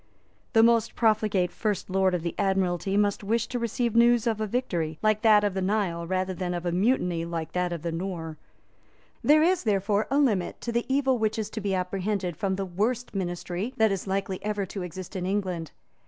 [0.53, 4.47] The most profligate First Lord of the Admiralty must wish to receive news of a
[4.47, 7.91] victory like that of the Nile rather than of a mutiny like that at the
[7.91, 8.39] Nore.
[9.23, 12.65] There is, therefore, a limit to the evil which is to be apprehended from the
[12.65, 15.69] worst ministry that is likely ever to exist in England.